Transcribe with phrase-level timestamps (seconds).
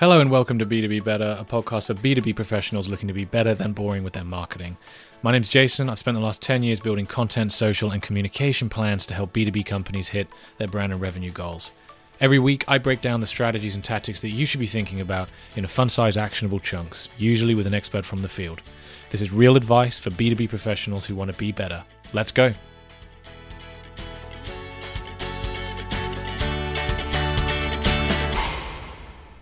[0.00, 3.54] Hello and welcome to B2B Better, a podcast for B2B professionals looking to be better
[3.54, 4.78] than boring with their marketing.
[5.22, 5.90] My name's Jason.
[5.90, 9.66] I've spent the last 10 years building content, social, and communication plans to help B2B
[9.66, 10.26] companies hit
[10.56, 11.72] their brand and revenue goals.
[12.18, 15.28] Every week, I break down the strategies and tactics that you should be thinking about
[15.54, 18.62] in a fun sized, actionable chunks, usually with an expert from the field.
[19.10, 21.84] This is real advice for B2B professionals who want to be better.
[22.14, 22.54] Let's go.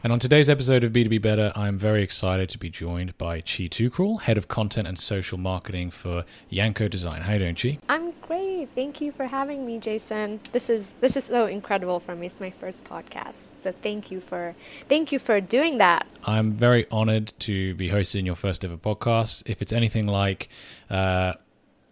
[0.09, 3.69] And on today's episode of B2B Better, I'm very excited to be joined by Chi
[3.69, 7.21] Thukral, Head of Content and Social Marketing for Yanko Design.
[7.21, 7.79] How you doing, Chi?
[7.91, 8.71] I'm great.
[8.75, 10.41] Thank you for having me, Jason.
[10.53, 12.25] This is this is so incredible for me.
[12.25, 13.51] It's my first podcast.
[13.61, 14.55] So thank you for
[14.89, 16.07] thank you for doing that.
[16.25, 19.43] I'm very honored to be hosting your first ever podcast.
[19.45, 20.49] If it's anything like
[20.89, 21.35] uh,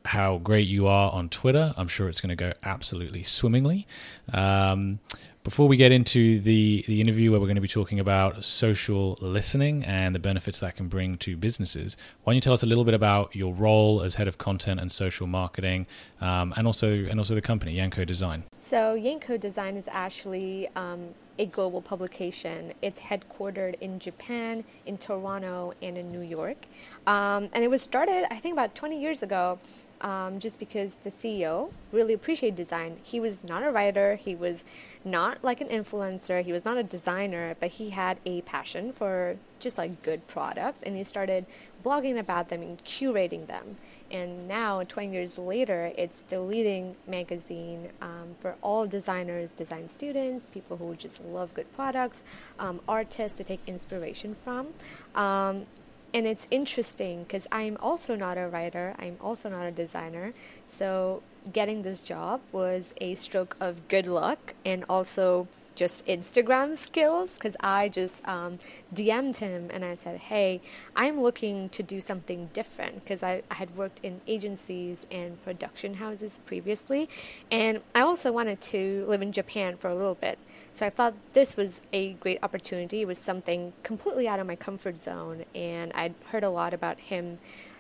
[0.07, 3.87] how great you are on Twitter, I'm sure it's going to go absolutely swimmingly.
[4.33, 5.01] Um,
[5.47, 9.17] before we get into the, the interview where we're going to be talking about social
[9.21, 12.67] listening and the benefits that can bring to businesses, why don't you tell us a
[12.67, 15.87] little bit about your role as head of content and social marketing,
[16.21, 18.43] um, and also and also the company Yanko Design.
[18.69, 22.73] So Yanko Design is actually um, a global publication.
[22.83, 26.67] It's headquartered in Japan, in Toronto, and in New York.
[27.07, 29.61] Um, and it was started, I think, about 20 years ago,
[30.01, 32.97] um, just because the CEO really appreciated design.
[33.05, 34.65] He was not a writer, he was
[35.05, 39.37] not like an influencer, he was not a designer, but he had a passion for
[39.61, 41.47] just like good products, and he started
[41.87, 43.77] blogging about them and curating them.
[44.11, 50.47] And now, 20 years later, it's the leading magazine um, for all designers, design students,
[50.53, 52.25] people who just love good products,
[52.59, 54.69] um, artists to take inspiration from.
[55.15, 55.67] Um,
[56.13, 60.33] and it's interesting because I'm also not a writer, I'm also not a designer.
[60.67, 65.47] So, getting this job was a stroke of good luck and also
[65.77, 68.59] just Instagram skills because I just um,
[68.95, 70.61] DM'd him and I said, Hey,
[70.97, 75.95] I'm looking to do something different because I, I had worked in agencies and production
[75.95, 77.09] houses previously.
[77.51, 80.39] And I also wanted to live in Japan for a little bit.
[80.73, 83.01] So I thought this was a great opportunity.
[83.01, 85.45] It was something completely out of my comfort zone.
[85.55, 87.39] And I'd heard a lot about him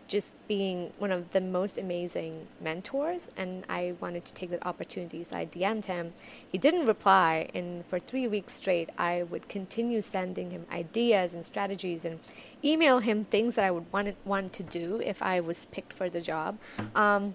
[0.09, 5.25] just being one of the most amazing mentors and I wanted to take that opportunity
[5.25, 6.13] so I DM'd him.
[6.51, 11.45] He didn't reply and for three weeks straight I would continue sending him ideas and
[11.45, 12.21] strategies and
[12.65, 16.09] email him things that I would want, want to do if I was picked for
[16.09, 16.59] the job.
[16.95, 17.35] Um,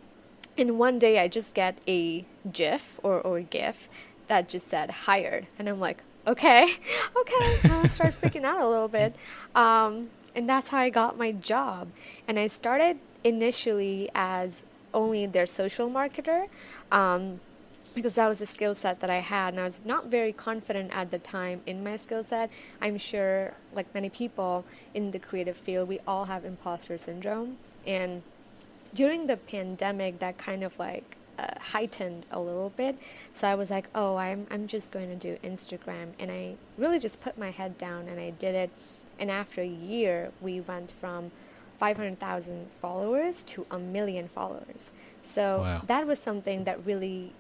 [0.57, 3.89] and one day I just get a GIF or, or GIF
[4.27, 6.63] that just said hired and I'm like, okay,
[7.17, 9.15] okay, I'll start freaking out a little bit.
[9.55, 11.89] Um, and that's how I got my job.
[12.27, 16.47] And I started initially as only their social marketer
[16.91, 17.39] um,
[17.93, 19.53] because that was a skill set that I had.
[19.53, 22.49] And I was not very confident at the time in my skill set.
[22.81, 27.57] I'm sure, like many people in the creative field, we all have imposter syndrome.
[27.85, 28.21] And
[28.93, 32.97] during the pandemic, that kind of like uh, heightened a little bit.
[33.33, 36.09] So I was like, oh, I'm, I'm just going to do Instagram.
[36.19, 38.69] And I really just put my head down and I did it
[39.21, 41.31] and after a year, we went from
[41.77, 44.93] 500,000 followers to a million followers.
[45.23, 45.81] So wow.
[45.85, 47.31] that was something that really,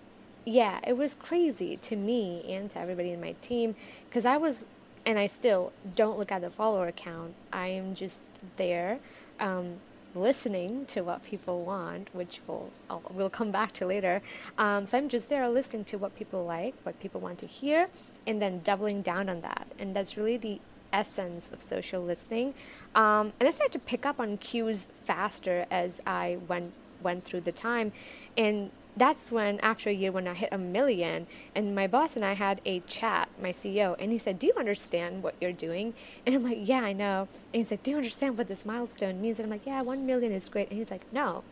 [0.45, 3.75] yeah, it was crazy to me and to everybody in my team
[4.07, 4.67] because I was,
[5.07, 7.33] and I still don't look at the follower count.
[7.51, 8.23] I am just
[8.57, 8.99] there.
[9.39, 9.77] Um,
[10.13, 14.21] listening to what people want, which we'll, I'll, we'll come back to later.
[14.57, 17.87] Um, so I'm just there listening to what people like, what people want to hear,
[18.27, 19.67] and then doubling down on that.
[19.79, 20.59] And that's really the
[20.93, 22.53] essence of social listening.
[22.95, 27.41] Um, and I started to pick up on cues faster as I went went through
[27.41, 27.91] the time,
[28.37, 32.25] and that's when after a year when I hit a million, and my boss and
[32.25, 35.93] I had a chat, my CEO, and he said, "Do you understand what you're doing?"
[36.25, 39.21] And I'm like, "Yeah, I know." And he's like, "Do you understand what this milestone
[39.21, 41.43] means?" And I'm like, "Yeah, one million is great." And he's like, "No."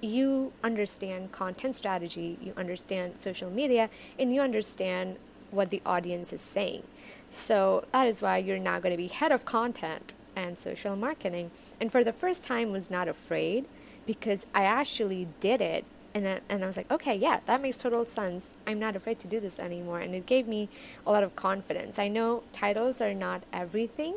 [0.00, 5.16] You understand content strategy, you understand social media, and you understand
[5.50, 6.82] what the audience is saying.
[7.30, 11.50] So that is why you're now going to be head of content and social marketing.
[11.80, 13.66] And for the first time was not afraid
[14.06, 15.84] because I actually did it
[16.14, 18.52] and then, and I was like, okay, yeah, that makes total sense.
[18.66, 20.68] I'm not afraid to do this anymore, and it gave me
[21.06, 21.98] a lot of confidence.
[21.98, 24.16] I know titles are not everything,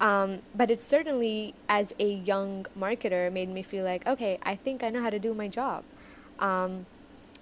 [0.00, 4.82] um, but it certainly, as a young marketer, made me feel like, okay, I think
[4.82, 5.84] I know how to do my job.
[6.38, 6.86] Um,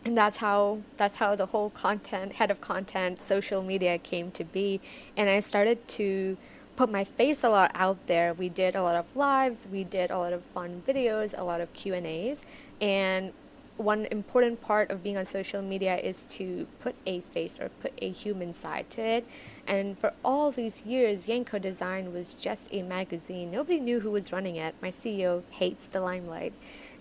[0.04, 4.44] and that's how that's how the whole content head of content social media came to
[4.44, 4.80] be
[5.16, 6.36] and i started to
[6.76, 10.10] put my face a lot out there we did a lot of lives we did
[10.10, 12.44] a lot of fun videos a lot of q and a's
[12.80, 13.32] and
[13.76, 17.92] one important part of being on social media is to put a face or put
[18.00, 19.26] a human side to it.
[19.66, 23.50] And for all these years, Yanko Design was just a magazine.
[23.50, 24.76] Nobody knew who was running it.
[24.80, 26.52] My CEO hates the limelight.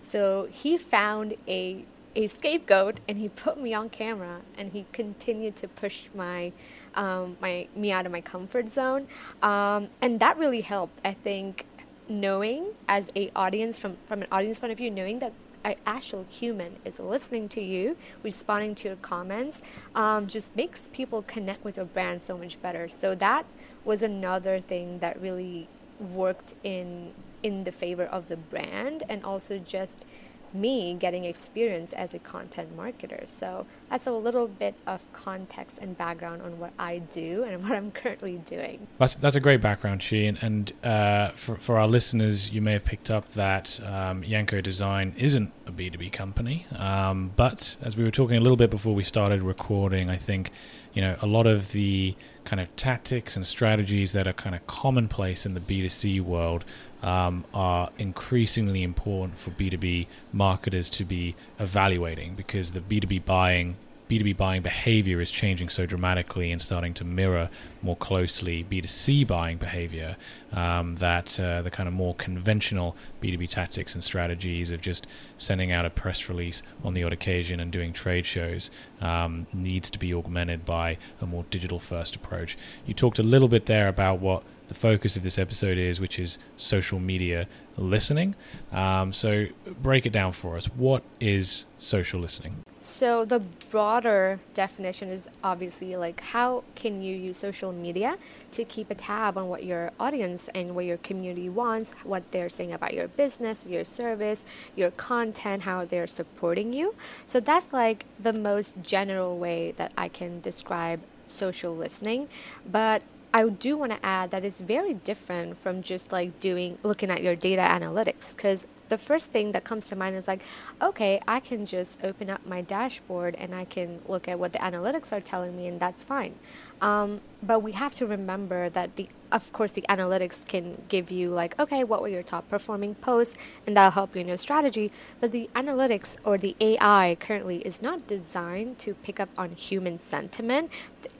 [0.02, 1.84] So he found a
[2.16, 6.52] a scapegoat and he put me on camera and he continued to push my
[6.94, 9.06] um, my me out of my comfort zone.
[9.42, 11.66] Um, and that really helped i think
[12.08, 15.32] knowing as a audience from from an audience point of view knowing that
[15.64, 19.62] an actual human is listening to you responding to your comments
[19.94, 22.88] um, just makes people connect with your brand so much better.
[22.88, 23.46] So that
[23.84, 25.68] was another thing that really
[25.98, 27.12] worked in
[27.42, 30.04] in the favor of the brand and also just
[30.54, 33.28] me getting experience as a content marketer.
[33.28, 37.72] So that's a little bit of context and background on what I do and what
[37.72, 38.86] I'm currently doing.
[38.98, 40.16] That's, that's a great background, Chi.
[40.16, 44.60] And, and uh, for, for our listeners, you may have picked up that um, Yanko
[44.60, 46.66] Design isn't a B2B company.
[46.76, 50.50] Um, but as we were talking a little bit before we started recording, I think
[50.92, 52.14] you know a lot of the
[52.44, 56.64] kind of tactics and strategies that are kind of commonplace in the B2C world
[57.04, 63.76] um, are increasingly important for B2B marketers to be evaluating because the B2B buying
[64.08, 67.48] B2B buying behavior is changing so dramatically and starting to mirror
[67.80, 70.16] more closely B2C buying behavior
[70.52, 75.06] um, that uh, the kind of more conventional B2B tactics and strategies of just
[75.38, 78.70] sending out a press release on the odd occasion and doing trade shows
[79.00, 82.58] um, needs to be augmented by a more digital first approach.
[82.84, 86.18] You talked a little bit there about what the focus of this episode is, which
[86.18, 88.34] is social media listening.
[88.72, 89.46] Um, so,
[89.82, 90.66] break it down for us.
[90.66, 92.62] What is social listening?
[92.80, 98.16] So, the broader definition is obviously like how can you use social media
[98.52, 102.48] to keep a tab on what your audience and what your community wants, what they're
[102.48, 104.44] saying about your business, your service,
[104.76, 106.94] your content, how they're supporting you.
[107.26, 112.28] So, that's like the most general way that I can describe social listening.
[112.70, 113.02] But
[113.34, 117.20] I do want to add that it's very different from just like doing looking at
[117.20, 120.42] your data analytics because the first thing that comes to mind is like,
[120.80, 124.58] okay, I can just open up my dashboard and I can look at what the
[124.58, 126.34] analytics are telling me, and that's fine.
[126.80, 131.30] Um, but we have to remember that the, of course, the analytics can give you
[131.30, 134.92] like, okay, what were your top performing posts, and that'll help you in your strategy.
[135.20, 139.98] But the analytics or the AI currently is not designed to pick up on human
[139.98, 140.70] sentiment.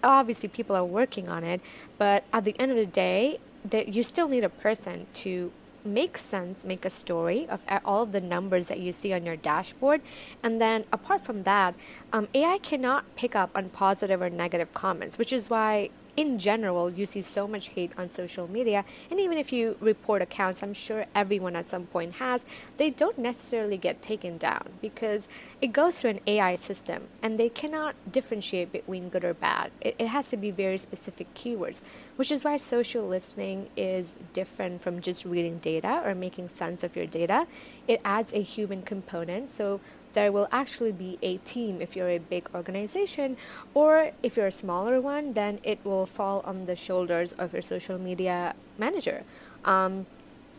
[0.03, 1.61] Obviously, people are working on it,
[1.99, 5.53] but at the end of the day, that you still need a person to
[5.85, 9.37] make sense, make a story of all of the numbers that you see on your
[9.37, 10.01] dashboard.
[10.43, 11.75] And then apart from that,
[12.13, 16.91] um, AI cannot pick up on positive or negative comments, which is why in general,
[16.91, 18.85] you see so much hate on social media.
[19.11, 22.47] And even if you report accounts, I'm sure everyone at some point has,
[22.77, 25.29] they don't necessarily get taken down because
[25.61, 29.71] it goes through an AI system and they cannot differentiate between good or bad.
[29.81, 31.83] It, it has to be very specific keywords,
[32.17, 36.95] which is why social listening is different from just reading data or making sense of
[36.97, 37.47] your data.
[37.89, 39.51] It adds a human component.
[39.51, 39.81] So
[40.15, 43.37] there will actually be a team if you're a big organization,
[43.75, 47.63] or if you're a smaller one, then it will fall on the shoulders of your
[47.63, 49.23] social media manager.
[49.65, 50.07] Um,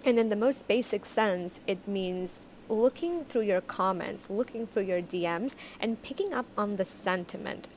[0.05, 5.01] and in the most basic sense, it means looking through your comments, looking through your
[5.01, 7.67] DMs, and picking up on the sentiment.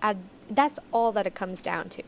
[0.50, 2.02] That's all that it comes down to.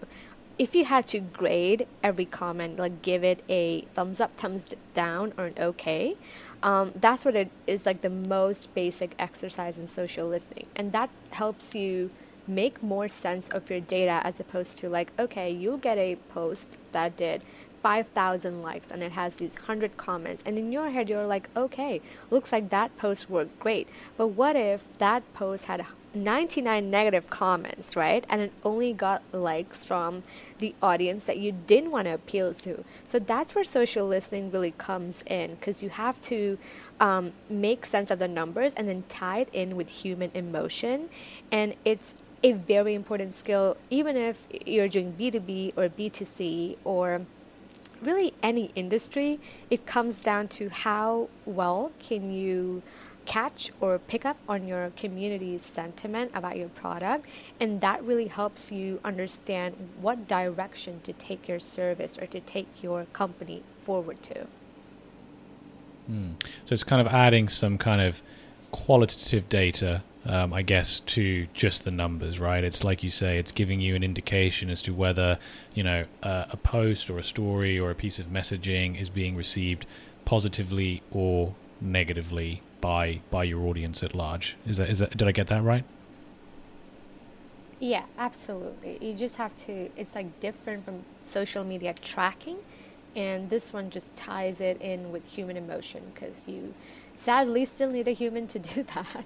[0.59, 5.33] If you had to grade every comment, like give it a thumbs up, thumbs down,
[5.39, 6.17] or an okay,
[6.63, 10.67] um, that's what it is like the most basic exercise in social listening.
[10.77, 12.11] And that helps you
[12.47, 16.71] make more sense of your data as opposed to like, okay, you'll get a post
[16.93, 17.43] that did
[17.83, 20.43] 5,000 likes and it has these 100 comments.
[20.45, 23.89] And in your head, you're like, okay, looks like that post worked great.
[24.17, 28.25] But what if that post had 99 negative comments, right?
[28.29, 30.25] And it only got likes from
[30.61, 32.85] the audience that you didn't want to appeal to.
[33.07, 36.59] So that's where social listening really comes in because you have to
[37.01, 41.09] um, make sense of the numbers and then tie it in with human emotion.
[41.51, 47.23] And it's a very important skill, even if you're doing B2B or B2C or
[48.03, 49.41] really any industry,
[49.71, 52.83] it comes down to how well can you
[53.31, 57.25] catch or pick up on your community's sentiment about your product
[57.61, 62.67] and that really helps you understand what direction to take your service or to take
[62.83, 64.49] your company forward to
[66.11, 66.35] mm.
[66.65, 68.21] so it's kind of adding some kind of
[68.73, 72.63] qualitative data um, I guess, to just the numbers, right?
[72.63, 75.39] It's like you say, it's giving you an indication as to whether,
[75.73, 79.35] you know, uh, a post or a story or a piece of messaging is being
[79.35, 79.87] received
[80.27, 84.57] positively or negatively by by your audience at large.
[84.67, 85.85] Is that is that did I get that right?
[87.79, 88.99] Yeah, absolutely.
[89.01, 89.91] You just have to.
[89.97, 92.59] It's like different from social media tracking,
[93.17, 96.75] and this one just ties it in with human emotion because you
[97.17, 99.25] sadly still need a human to do that.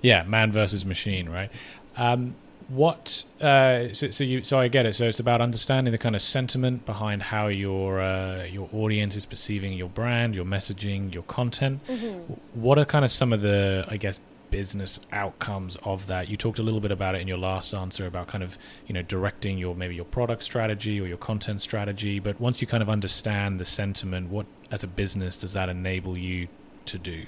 [0.00, 1.50] Yeah, man versus machine, right?
[1.96, 2.34] Um,
[2.68, 4.94] what uh, so, so, you so I get it.
[4.94, 9.24] So it's about understanding the kind of sentiment behind how your uh, your audience is
[9.24, 11.84] perceiving your brand, your messaging, your content.
[11.86, 12.34] Mm-hmm.
[12.60, 14.18] What are kind of some of the I guess
[14.50, 16.28] business outcomes of that?
[16.28, 18.92] You talked a little bit about it in your last answer about kind of you
[18.92, 22.18] know directing your maybe your product strategy or your content strategy.
[22.18, 26.18] But once you kind of understand the sentiment, what as a business does that enable
[26.18, 26.48] you
[26.84, 27.24] to do?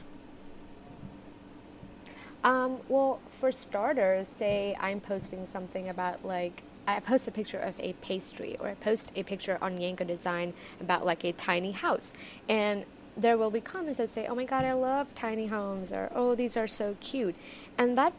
[2.42, 7.78] Um, well, for starters, say I'm posting something about like I post a picture of
[7.80, 12.12] a pastry or I post a picture on Yanko Design about like a tiny house.
[12.48, 12.84] And
[13.16, 16.34] there will be comments that say, "Oh my god, I love tiny homes," or "Oh,
[16.34, 17.34] these are so cute,"
[17.78, 18.12] and that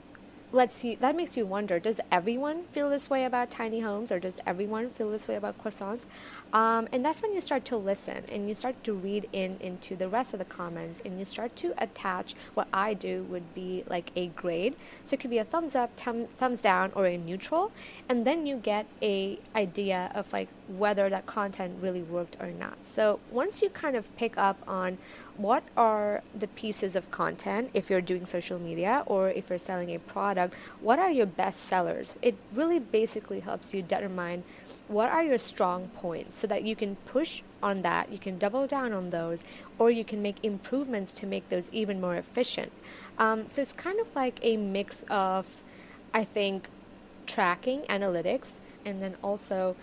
[0.52, 4.20] lets you that makes you wonder does everyone feel this way about tiny homes or
[4.20, 6.06] does everyone feel this way about croissants?
[6.54, 9.96] Um, and that's when you start to listen and you start to read in into
[9.96, 13.84] the rest of the comments and you start to attach what i do would be
[13.88, 14.76] like a grade.
[15.06, 17.72] So it could be a thumbs up tum- thumbs down or a neutral
[18.10, 22.86] and then you get a idea of like whether that content really worked or not.
[22.86, 24.98] So once you kind of pick up on
[25.38, 29.94] what are the pieces of content if you're doing social media or if you're selling
[29.94, 32.18] a product what are your best sellers?
[32.22, 34.44] It really basically helps you determine
[34.88, 38.68] what are your strong points so that you can push on that you can double
[38.68, 39.44] down on those
[39.78, 42.72] or you can make improvements to make those even more efficient.
[43.18, 45.62] Um, so it's kind of like a mix of
[46.14, 46.68] i think
[47.26, 49.76] tracking analytics and then also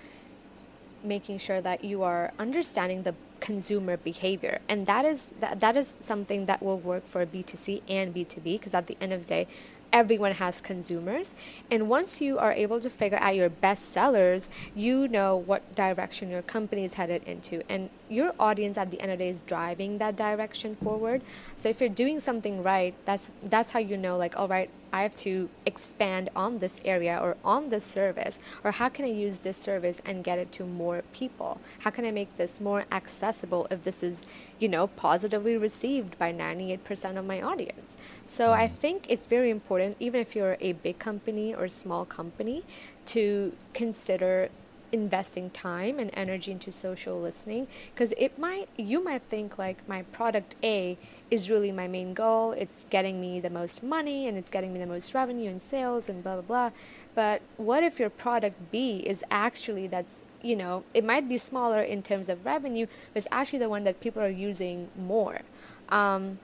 [1.02, 4.58] making sure that you are understanding the consumer behavior.
[4.68, 8.74] And that is that, that is something that will work for b2c and b2b because
[8.74, 9.46] at the end of the day
[9.90, 11.34] everyone has consumers.
[11.70, 16.30] And once you are able to figure out your best sellers you know what direction
[16.30, 17.62] your company is headed into.
[17.70, 21.22] And your audience at the end of the day is driving that direction forward.
[21.56, 25.02] So if you're doing something right that's that's how you know like all right I
[25.02, 28.40] have to expand on this area or on this service?
[28.64, 31.60] Or how can I use this service and get it to more people?
[31.80, 34.26] How can I make this more accessible if this is,
[34.58, 37.96] you know, positively received by 98% of my audience?
[38.26, 38.74] So I mm.
[38.74, 42.64] think it's very important, even if you're a big company or small company,
[43.06, 44.50] to consider
[44.92, 50.02] investing time and energy into social listening because it might you might think like my
[50.02, 50.96] product A
[51.30, 52.52] is really my main goal.
[52.52, 56.08] It's getting me the most money and it's getting me the most revenue and sales
[56.08, 56.70] and blah blah blah.
[57.14, 61.82] But what if your product B is actually that's you know it might be smaller
[61.82, 65.40] in terms of revenue but it's actually the one that people are using more.
[65.88, 66.38] Um,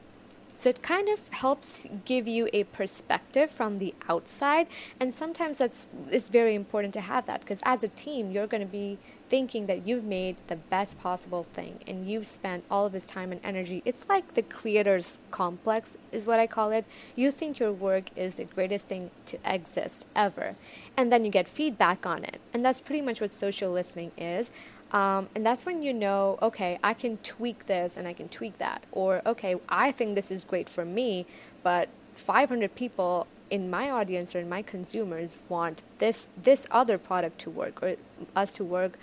[0.57, 4.69] so it kind of helps give you a perspective from the outside,
[5.01, 8.61] and sometimes that's it's very important to have that because as a team, you're going
[8.61, 8.99] to be
[9.35, 13.33] thinking that you've made the best possible thing and you've spent all of this time
[13.33, 13.83] and energy.
[13.85, 16.85] It's like the creator's complex, is what I call it.
[17.17, 20.55] You think your work is the greatest thing to exist ever,
[20.97, 24.53] and then you get feedback on it, and that's pretty much what social listening is.
[24.93, 28.59] Um, and that's when you know, okay, I can tweak this and I can tweak
[28.59, 28.85] that.
[28.93, 31.27] Or, okay, I think this is great for me,
[31.65, 37.39] but 500 people in my audience or in my consumers want this this other product
[37.39, 37.97] to work or
[38.35, 38.99] us to work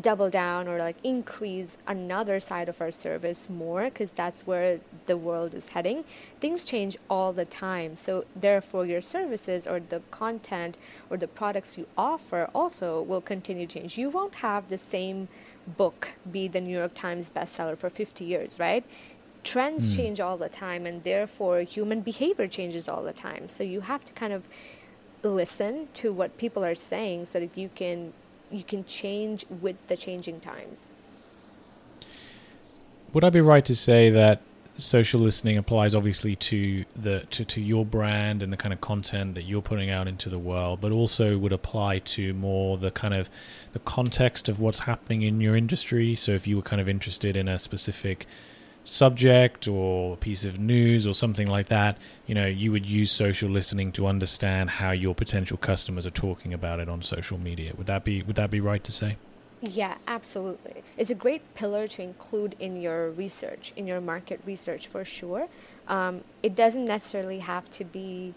[0.00, 5.16] double down or like increase another side of our service more because that's where the
[5.16, 6.04] world is heading
[6.40, 7.96] things change all the time.
[7.96, 10.76] So therefore your services or the content
[11.08, 13.96] or the products you offer also will continue to change.
[13.96, 15.28] You won't have the same
[15.66, 18.84] book be the new york times bestseller for 50 years right
[19.46, 19.96] trends mm.
[19.96, 24.04] change all the time and therefore human behavior changes all the time so you have
[24.04, 24.48] to kind of
[25.22, 28.12] listen to what people are saying so that you can
[28.50, 30.90] you can change with the changing times.
[33.12, 34.40] Would I be right to say that
[34.76, 39.34] social listening applies obviously to the to, to your brand and the kind of content
[39.34, 43.14] that you're putting out into the world, but also would apply to more the kind
[43.14, 43.30] of
[43.72, 46.14] the context of what's happening in your industry.
[46.14, 48.26] So if you were kind of interested in a specific
[48.86, 53.10] subject or a piece of news or something like that, you know, you would use
[53.10, 57.72] social listening to understand how your potential customers are talking about it on social media.
[57.76, 59.16] Would that be would that be right to say?
[59.60, 60.82] Yeah, absolutely.
[60.96, 65.48] It's a great pillar to include in your research, in your market research for sure.
[65.88, 68.34] Um, it doesn't necessarily have to be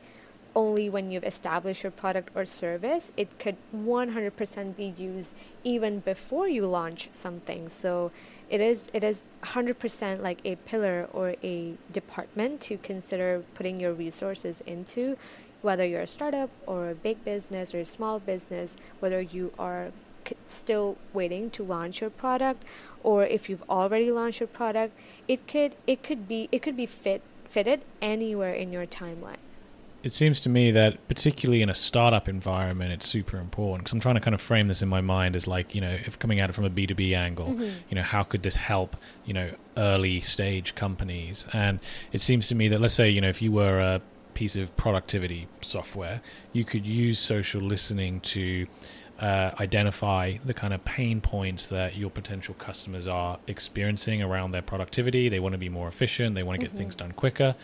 [0.60, 3.14] only when you've established your product or service.
[3.16, 7.70] It could 100% be used even before you launch something.
[7.70, 8.12] So
[8.50, 13.94] it is it is 100% like a pillar or a department to consider putting your
[13.94, 15.16] resources into
[15.62, 19.92] whether you're a startup or a big business or a small business whether you are
[20.46, 22.64] still waiting to launch your product
[23.04, 24.94] or if you've already launched your product
[25.28, 29.44] it could it could be it could be fit fitted anywhere in your timeline
[30.02, 34.00] it seems to me that particularly in a startup environment it's super important because i'm
[34.00, 36.40] trying to kind of frame this in my mind as like you know if coming
[36.40, 37.70] at it from a b2b angle mm-hmm.
[37.90, 41.80] you know how could this help you know early stage companies and
[42.12, 44.02] it seems to me that let's say you know if you were a
[44.34, 46.22] piece of productivity software
[46.54, 48.66] you could use social listening to
[49.20, 54.62] uh, identify the kind of pain points that your potential customers are experiencing around their
[54.62, 55.28] productivity.
[55.28, 56.36] They want to be more efficient.
[56.36, 56.78] They want to get mm-hmm.
[56.78, 57.56] things done quicker.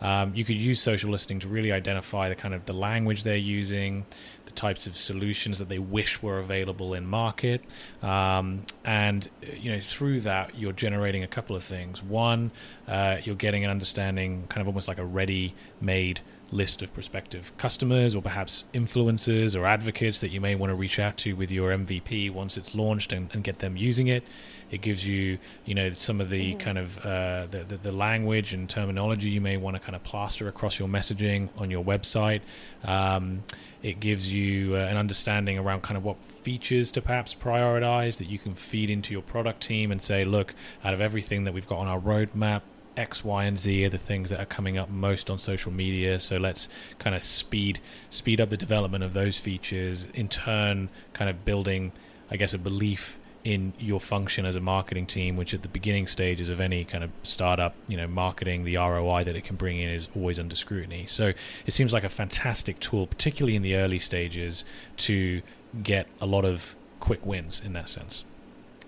[0.00, 3.36] Um, you could use social listening to really identify the kind of the language they're
[3.36, 4.06] using,
[4.46, 7.62] the types of solutions that they wish were available in market,
[8.02, 9.28] um, and
[9.58, 12.02] you know through that you're generating a couple of things.
[12.02, 12.52] One,
[12.88, 16.20] uh, you're getting an understanding, kind of almost like a ready-made
[16.52, 20.98] list of prospective customers or perhaps influencers or advocates that you may want to reach
[20.98, 24.22] out to with your MVP once it's launched and, and get them using it.
[24.70, 26.60] It gives you, you know, some of the mm-hmm.
[26.60, 30.02] kind of uh, the, the, the, language and terminology you may want to kind of
[30.02, 32.40] plaster across your messaging on your website.
[32.84, 33.42] Um,
[33.82, 38.28] it gives you uh, an understanding around kind of what features to perhaps prioritize that
[38.28, 40.54] you can feed into your product team and say, look,
[40.84, 42.62] out of everything that we've got on our roadmap,
[42.96, 46.20] X, Y, and Z are the things that are coming up most on social media.
[46.20, 46.68] So let's
[46.98, 47.80] kind of speed
[48.10, 50.08] speed up the development of those features.
[50.14, 51.92] In turn, kind of building,
[52.30, 56.06] I guess, a belief in your function as a marketing team, which at the beginning
[56.06, 59.80] stages of any kind of startup, you know, marketing, the ROI that it can bring
[59.80, 61.06] in is always under scrutiny.
[61.06, 61.32] So
[61.66, 64.64] it seems like a fantastic tool, particularly in the early stages,
[64.98, 65.42] to
[65.82, 68.24] get a lot of quick wins in that sense.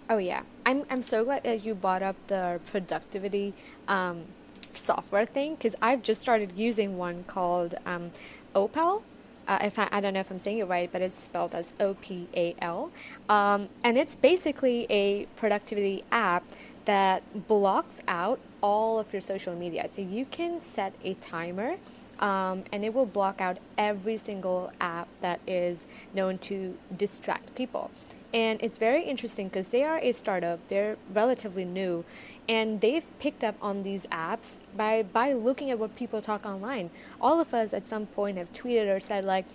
[0.09, 3.55] Oh yeah, I'm I'm so glad that you brought up the productivity
[3.89, 4.25] um,
[4.73, 8.11] software thing because I've just started using one called um,
[8.55, 9.03] Opal.
[9.47, 11.75] Uh, if I, I, don't know if I'm saying it right, but it's spelled as
[11.79, 12.91] O P A L,
[13.29, 16.45] um, and it's basically a productivity app
[16.87, 19.87] that blocks out all of your social media.
[19.89, 21.77] So you can set a timer.
[22.21, 27.91] Um, and it will block out every single app that is known to distract people.
[28.35, 32.05] And it's very interesting because they are a startup, they're relatively new,
[32.49, 36.91] and they've picked up on these apps by, by looking at what people talk online.
[37.21, 39.47] All of us at some point have tweeted or said, like,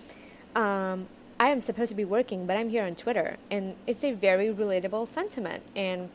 [0.56, 3.36] um, I am supposed to be working, but I'm here on Twitter.
[3.52, 5.62] And it's a very relatable sentiment.
[5.76, 6.10] And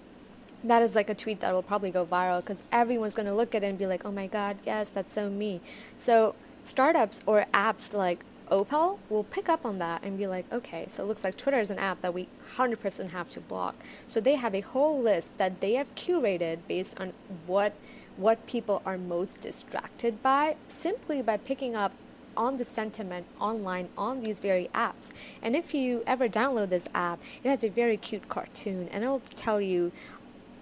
[0.64, 3.54] that is like a tweet that will probably go viral because everyone's going to look
[3.54, 5.60] at it and be like, oh my God, yes, that's so me.
[5.98, 10.86] So, startups or apps like Opal will pick up on that and be like, okay,
[10.88, 13.76] so it looks like Twitter is an app that we 100% have to block.
[14.06, 17.12] So they have a whole list that they have curated based on
[17.46, 17.74] what
[18.16, 21.90] what people are most distracted by simply by picking up
[22.36, 25.10] on the sentiment online on these very apps.
[25.42, 29.20] And if you ever download this app, it has a very cute cartoon and it'll
[29.20, 29.92] tell you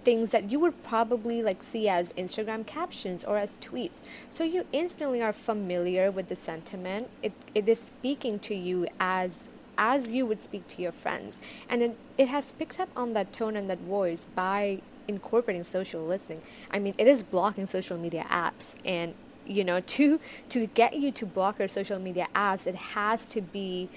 [0.04, 4.02] things that you would probably like see as Instagram captions or as tweets.
[4.30, 7.08] So you instantly are familiar with the sentiment.
[7.22, 11.40] It, it is speaking to you as as you would speak to your friends.
[11.68, 16.04] And it, it has picked up on that tone and that voice by incorporating social
[16.04, 16.42] listening.
[16.70, 19.14] I mean, it is blocking social media apps and
[19.46, 23.40] you know, to to get you to block your social media apps, it has to
[23.40, 23.88] be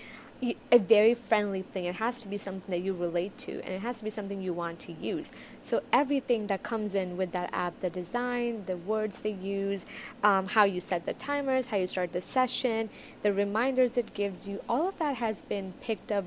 [0.72, 1.86] a very friendly thing.
[1.86, 4.42] It has to be something that you relate to, and it has to be something
[4.42, 5.32] you want to use.
[5.62, 9.86] So everything that comes in with that app, the design, the words they use,
[10.24, 12.90] um, how you set the timers, how you start the session,
[13.24, 16.26] the reminders it gives you, all of that has been picked up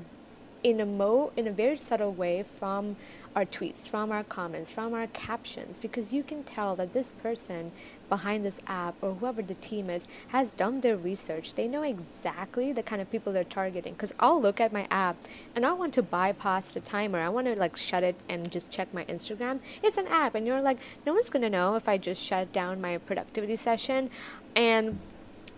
[0.63, 2.97] in a mo in a very subtle way from
[3.39, 7.71] our tweets, from our comments, from our captions, because you can tell that this person
[8.09, 11.53] behind this app or whoever the team is has done their research.
[11.53, 13.93] They know exactly the kind of people they're targeting.
[13.93, 15.15] Because I'll look at my app
[15.55, 17.19] and I want to bypass the timer.
[17.19, 19.59] I want to like shut it and just check my Instagram.
[19.81, 22.81] It's an app, and you're like, no one's gonna know if I just shut down
[22.81, 24.09] my productivity session.
[24.53, 24.99] And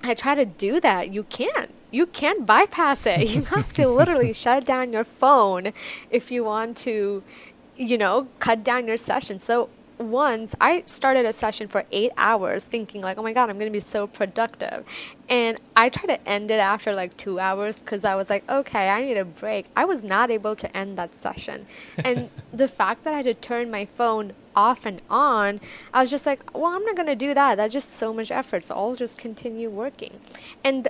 [0.04, 1.12] I try to do that.
[1.12, 1.72] You can't.
[1.92, 3.28] You can't bypass it.
[3.30, 5.74] You have to literally shut down your phone
[6.10, 7.22] if you want to
[7.78, 9.40] you know, cut down your session.
[9.40, 9.70] So
[10.02, 13.72] once I started a session for eight hours thinking like, oh my God, I'm going
[13.72, 14.86] to be so productive.
[15.30, 18.90] And I tried to end it after like two hours because I was like, okay,
[18.90, 19.68] I need a break.
[19.76, 21.68] I was not able to end that session.
[22.04, 25.62] And the fact that I had to turn my phone off and on,
[25.94, 27.56] I was just like, well, I'm not going to do that.
[27.56, 28.66] That's just so much effort.
[28.66, 30.20] So I'll just continue working.
[30.64, 30.88] And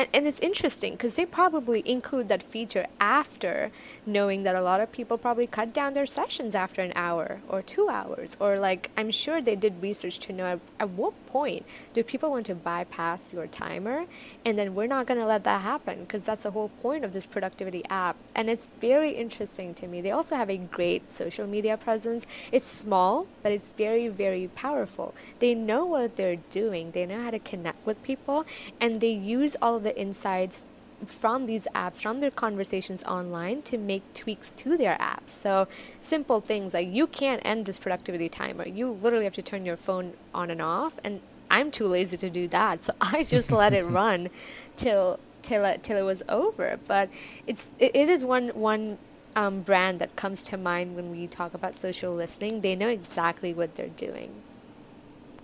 [0.00, 3.70] and, and it's interesting because they probably include that feature after
[4.06, 7.60] knowing that a lot of people probably cut down their sessions after an hour or
[7.60, 8.34] two hours.
[8.40, 12.30] Or like i'm sure they did research to know at, at what point do people
[12.30, 14.06] want to bypass your timer?
[14.46, 17.12] And then we're not going to let that happen because that's the whole point of
[17.12, 18.16] this productivity app.
[18.34, 20.00] And it's very interesting to me.
[20.00, 22.26] They also have a great social media presence.
[22.50, 25.14] It's small but it's very very powerful.
[25.40, 26.92] They know what they're doing.
[26.92, 28.46] They know how to connect with people
[28.80, 30.64] and they use all of the insights
[31.06, 35.30] from these apps, from their conversations online to make tweaks to their apps.
[35.30, 35.66] So,
[36.00, 38.66] simple things like you can't end this productivity timer.
[38.66, 40.98] You literally have to turn your phone on and off.
[41.02, 42.84] And I'm too lazy to do that.
[42.84, 44.30] So, I just let it run
[44.76, 45.18] till.
[45.42, 47.08] Till it, till it was over, but
[47.46, 48.98] it's it, it is one one
[49.34, 52.60] um, brand that comes to mind when we talk about social listening.
[52.60, 54.34] They know exactly what they're doing.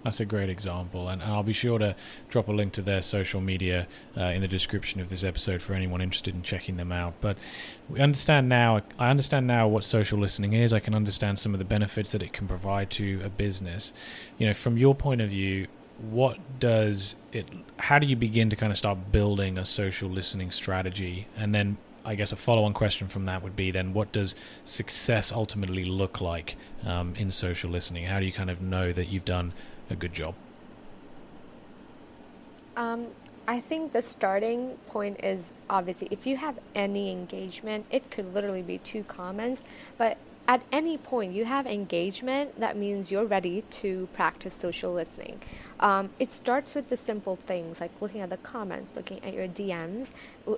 [0.07, 1.97] That's a great example, and, and, I'll be sure to
[2.29, 5.75] drop a link to their social media uh, in the description of this episode for
[5.75, 7.15] anyone interested in checking them out.
[7.21, 7.37] But
[7.89, 8.83] we understand now.
[9.01, 10.73] I understand now what social listening is.
[10.73, 13.93] I can understand some of the benefits that it can provide to a business.
[14.39, 15.67] You know, from your point of view,
[15.99, 17.49] what does it?
[17.79, 21.79] How do you begin to kind of start building a social listening strategy, and then
[22.05, 25.85] I guess a follow on question from that would be then what does success ultimately
[25.85, 28.05] look like um, in social listening?
[28.05, 29.53] How do you kind of know that you've done
[29.91, 30.35] a good job?
[32.77, 33.09] Um,
[33.49, 38.63] I think the starting point is obviously if you have any engagement, it could literally
[38.63, 39.63] be two comments,
[39.97, 40.19] but
[40.49, 45.41] at any point you have engagement, that means you're ready to practice social listening.
[45.81, 49.49] Um, it starts with the simple things like looking at the comments, looking at your
[49.49, 50.13] DMs,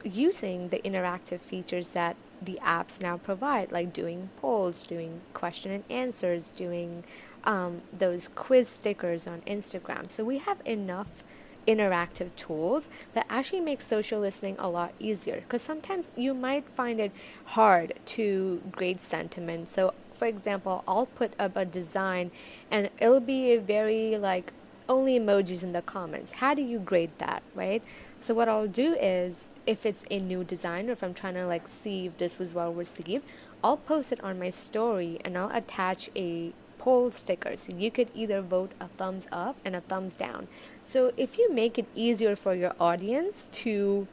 [0.05, 5.85] using the interactive features that the apps now provide, like doing polls, doing question and
[5.91, 7.05] answers, doing
[7.49, 10.11] um, those quiz stickers on Instagram.
[10.11, 11.25] So we have enough
[11.67, 17.01] interactive tools that actually make social listening a lot easier because sometimes you might find
[17.01, 17.11] it
[17.47, 19.73] hard to grade sentiment.
[19.73, 22.31] So, for example, I'll put up a design
[22.71, 24.53] and it'll be a very like
[24.87, 26.33] only emojis in the comments.
[26.33, 27.83] How do you grade that, right?
[28.19, 31.47] So, what I'll do is if it's a new design or if I'm trying to
[31.47, 33.25] like see if this was well received,
[33.65, 37.57] I'll post it on my story and I'll attach a poll sticker.
[37.57, 40.49] So you could either vote a thumbs up and a thumbs down.
[40.85, 44.07] So if you make it easier for your audience to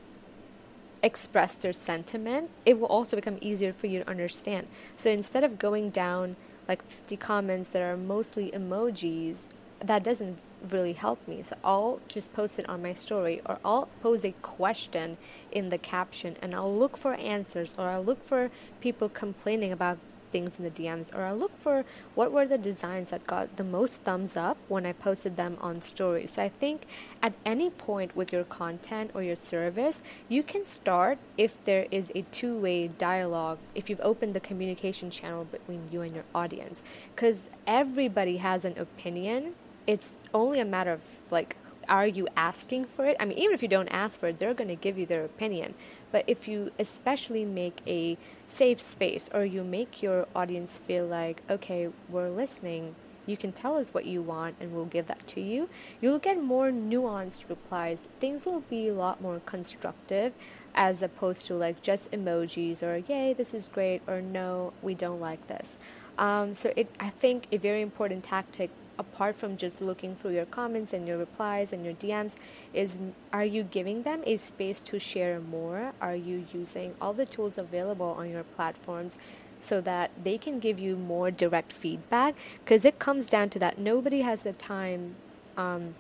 [1.04, 4.68] express their sentiment, it will also become easier for you to understand.
[4.98, 6.36] So instead of going down
[6.68, 9.48] like 50 comments that are mostly emojis,
[9.80, 11.42] that doesn't really help me.
[11.42, 15.18] So I'll just post it on my story or I'll pose a question
[15.52, 18.50] in the caption and I'll look for answers or I'll look for
[18.82, 20.00] people complaining about
[20.32, 21.86] things in the DMs or I'll look for
[22.16, 25.82] what were the designs that got the most thumbs up when I posted them on
[25.82, 26.32] stories.
[26.32, 26.84] So I think
[27.22, 32.12] at any point with your content or your service, you can start if there is
[32.16, 36.84] a two way dialogue, if you've opened the communication channel between you and your audience.
[37.14, 39.56] Because everybody has an opinion.
[39.88, 41.56] It's only a matter of like
[41.88, 43.18] are you asking for it?
[43.20, 45.26] I mean, even if you don't ask for it, they're going to give you their
[45.26, 45.74] opinion.
[46.12, 48.18] But if you especially make a
[48.48, 52.96] safe space or you make your audience feel like, okay, we're listening,
[53.26, 55.70] you can tell us what you want and we'll give that to you,
[56.00, 58.08] you'll get more nuanced replies.
[58.20, 60.34] Things will be a lot more constructive
[60.76, 65.20] as opposed to like just emojis or, yay, this is great, or no, we don't
[65.20, 65.78] like this.
[66.18, 70.46] Um, so it, I think a very important tactic apart from just looking through your
[70.46, 72.36] comments and your replies and your DMs
[72.74, 73.00] is
[73.34, 75.94] are you giving them a space to share more?
[76.02, 79.18] Are you using all the tools available on your platforms
[79.60, 82.36] so that they can give you more direct feedback?
[82.64, 83.78] Because it comes down to that.
[83.78, 85.16] Nobody has the time.
[85.58, 85.96] Um,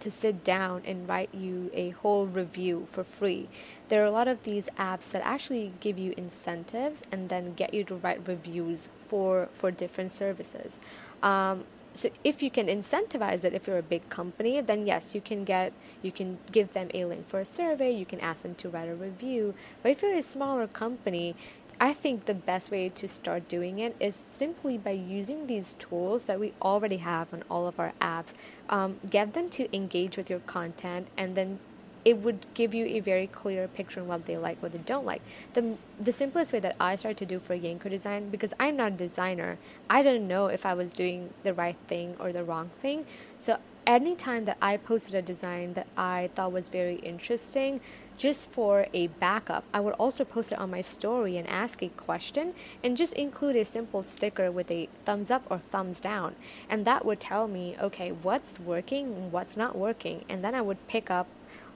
[0.00, 3.48] to sit down and write you a whole review for free.
[3.88, 7.72] There are a lot of these apps that actually give you incentives and then get
[7.74, 10.78] you to write reviews for for different services.
[11.22, 15.20] Um, so if you can incentivize it if you're a big company then yes you
[15.20, 15.72] can get
[16.02, 18.88] you can give them a link for a survey you can ask them to write
[18.88, 21.34] a review but if you're a smaller company
[21.82, 26.26] I think the best way to start doing it is simply by using these tools
[26.26, 28.34] that we already have on all of our apps.
[28.68, 31.58] Um, get them to engage with your content and then
[32.04, 35.04] it would give you a very clear picture on what they like, what they don't
[35.04, 35.22] like.
[35.54, 38.92] The, the simplest way that I started to do for Yanko Design, because I'm not
[38.92, 39.58] a designer,
[39.88, 43.06] I didn't know if I was doing the right thing or the wrong thing.
[43.38, 47.80] So anytime that I posted a design that I thought was very interesting,
[48.16, 51.88] just for a backup, I would also post it on my story and ask a
[51.88, 52.52] question
[52.84, 56.36] and just include a simple sticker with a thumbs up or thumbs down.
[56.68, 60.26] And that would tell me, okay, what's working what's not working.
[60.28, 61.28] And then I would pick up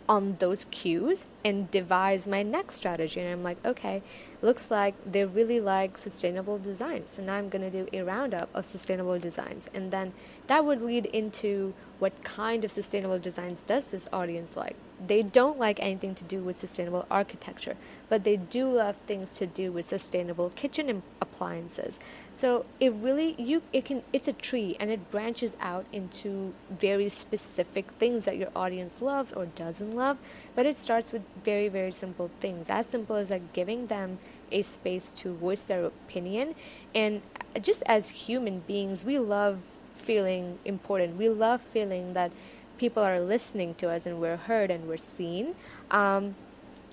[0.09, 3.21] on those cues and devise my next strategy.
[3.21, 4.03] And I'm like, okay,
[4.43, 7.11] looks like they really like sustainable designs.
[7.11, 9.69] So now I'm going to do a roundup of sustainable designs.
[9.73, 10.13] And then
[10.47, 14.77] that would lead into what kind of sustainable designs does this audience like?
[15.07, 17.77] They don't like anything to do with sustainable architecture,
[18.09, 22.01] but they do love things to do with sustainable kitchen appliances.
[22.33, 27.09] So it really you it can it's a tree and it branches out into very
[27.09, 30.19] specific things that your audience loves or doesn't love,
[30.55, 32.71] but it starts with very very simple things.
[32.71, 34.19] As simple as like giving them
[34.53, 36.55] a space to voice their opinion
[36.95, 37.23] and
[37.61, 39.61] just as human beings, we love
[39.95, 41.17] feeling important.
[41.17, 42.33] We love feeling that
[42.79, 45.55] people are listening to us and we're heard and we're seen.
[45.91, 46.35] Um,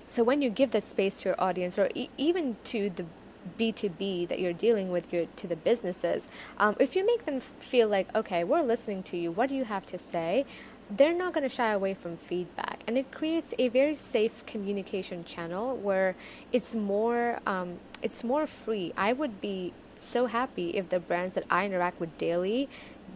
[0.08, 3.06] so when you give that space to your audience, or e- even to the
[3.58, 7.88] B2B that you're dealing with your, to the businesses, um, if you make them feel
[7.88, 10.44] like, okay, we're listening to you, what do you have to say?
[10.90, 12.82] They're not going to shy away from feedback.
[12.86, 16.14] And it creates a very safe communication channel where
[16.52, 18.92] it's more, um, it's more free.
[18.96, 22.68] I would be so happy if the brands that I interact with daily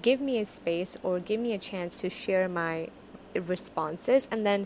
[0.07, 2.89] give me a space or give me a chance to share my
[3.55, 4.29] responses.
[4.31, 4.61] And then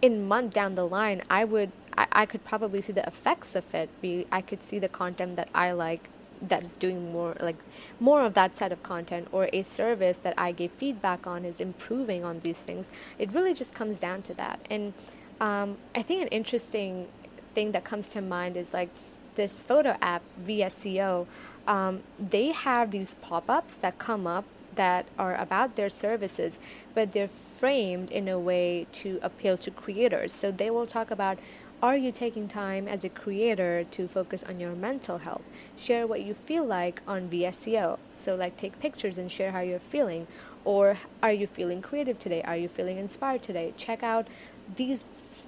[0.00, 3.74] in month down the line i would I, I could probably see the effects of
[3.74, 3.88] it.
[4.02, 6.02] Be i could see the content that i like
[6.50, 7.60] that is doing more like
[7.98, 11.60] more of that set of content or a service that i gave feedback on is
[11.60, 12.90] improving on these things.
[13.18, 14.58] It really just comes down to that.
[14.70, 14.92] And
[15.40, 17.08] um, i think an interesting
[17.54, 18.90] thing that comes to mind is like
[19.34, 21.26] this photo app vsco
[21.66, 21.94] um,
[22.36, 24.44] they have these pop-ups that come up
[24.76, 26.58] that are about their services,
[26.94, 30.32] but they're framed in a way to appeal to creators.
[30.32, 31.38] So they will talk about
[31.82, 35.42] are you taking time as a creator to focus on your mental health?
[35.76, 37.98] Share what you feel like on VSCO.
[38.16, 40.26] So, like, take pictures and share how you're feeling.
[40.64, 42.40] Or, are you feeling creative today?
[42.42, 43.74] Are you feeling inspired today?
[43.76, 44.26] Check out
[44.74, 45.04] these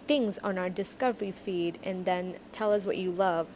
[0.07, 3.47] things on our discovery feed and then tell us what you love.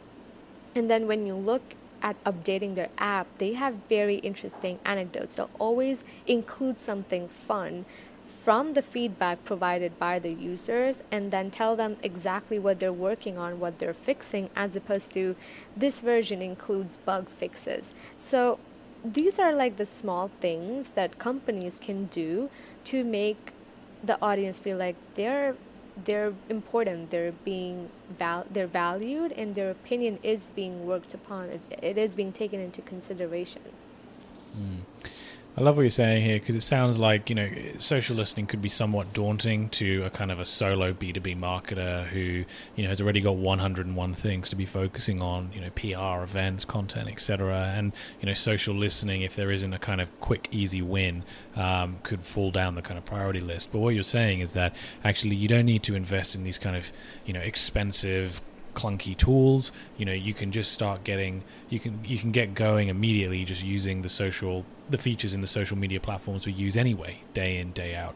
[0.73, 5.37] And then, when you look at updating their app, they have very interesting anecdotes.
[5.37, 7.85] They'll always include something fun
[8.25, 13.37] from the feedback provided by the users and then tell them exactly what they're working
[13.37, 15.35] on, what they're fixing, as opposed to
[15.77, 17.93] this version includes bug fixes.
[18.19, 18.59] So
[19.03, 22.49] these are like the small things that companies can do
[22.85, 23.53] to make
[24.03, 25.55] the audience feel like they're
[26.05, 31.61] they're important they're being val- they're valued and their opinion is being worked upon it,
[31.81, 33.61] it is being taken into consideration
[34.57, 34.79] mm.
[35.55, 38.61] I love what you're saying here because it sounds like you know social listening could
[38.61, 42.99] be somewhat daunting to a kind of a solo B2B marketer who you know has
[42.99, 47.71] already got 101 things to be focusing on, you know PR, events, content, etc.
[47.77, 51.23] And you know social listening, if there isn't a kind of quick, easy win,
[51.55, 53.71] um, could fall down the kind of priority list.
[53.71, 56.75] But what you're saying is that actually you don't need to invest in these kind
[56.75, 56.91] of
[57.27, 58.41] you know expensive
[58.73, 62.89] clunky tools you know you can just start getting you can you can get going
[62.89, 67.19] immediately just using the social the features in the social media platforms we use anyway
[67.33, 68.15] day in day out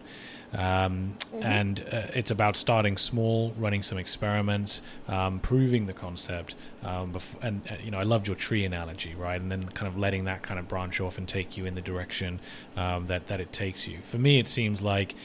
[0.54, 1.43] um, mm-hmm.
[1.43, 6.56] and uh, it's about starting small, running some experiments, um, proving the concept.
[6.84, 9.39] Um, bef- and uh, you know, I loved your tree analogy, right?
[9.39, 11.82] And then kind of letting that kind of branch off and take you in the
[11.82, 12.39] direction
[12.78, 14.00] um, that that it takes you.
[14.02, 15.15] For me, it seems like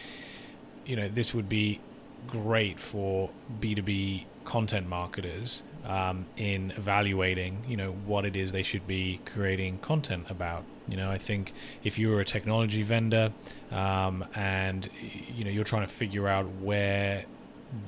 [0.84, 1.80] you know this would be
[2.26, 8.52] great for B two B content marketers um, in evaluating, you know, what it is
[8.52, 10.64] they should be creating content about.
[10.88, 11.52] You know, I think
[11.84, 13.32] if you were a technology vendor
[13.70, 14.88] um, and
[15.34, 17.24] you know you're trying to figure out where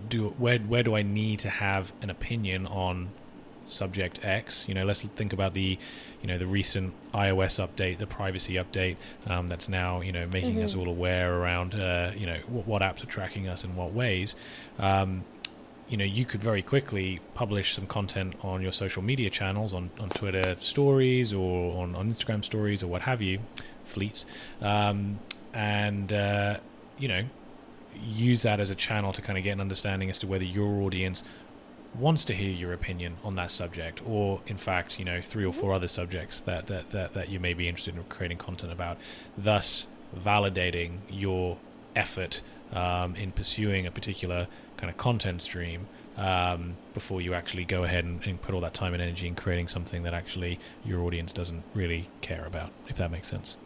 [0.09, 3.11] do where where do I need to have an opinion on
[3.67, 4.67] subject X.
[4.69, 5.79] You know, let's think about the,
[6.21, 10.57] you know, the recent iOS update, the privacy update um, that's now you know making
[10.57, 10.65] mm-hmm.
[10.65, 13.93] us all aware around uh, you know what, what, apps are tracking us in what
[13.93, 14.35] ways.
[14.79, 15.25] Um,
[15.95, 19.93] you know you could very quickly publish some content on your social media channels on,
[20.01, 23.39] on twitter stories or on, on instagram stories or what have you
[23.85, 24.27] fleets
[24.61, 25.21] um,
[25.53, 26.59] and uh,
[26.99, 27.23] you know
[27.95, 30.83] use that as a channel to kind of get an understanding as to whether your
[30.83, 31.23] audience
[31.95, 35.53] wants to hear your opinion on that subject or in fact you know three or
[35.53, 38.99] four other subjects that that, that, that you may be interested in creating content about
[39.39, 41.57] thus validating your
[41.95, 42.41] effort
[42.73, 48.05] um, in pursuing a particular kind of content stream um, before you actually go ahead
[48.05, 51.33] and, and, put all that time and energy in creating something that actually your audience
[51.33, 53.57] doesn't really care about, if that makes sense.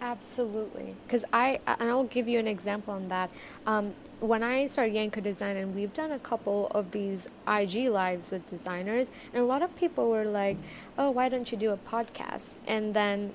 [0.00, 3.30] Absolutely, because I and I'll give you an example on that.
[3.66, 8.30] Um, when I started Yanko Design, and we've done a couple of these IG lives
[8.30, 10.58] with designers, and a lot of people were like,
[10.98, 13.32] "Oh, why don't you do a podcast?" And then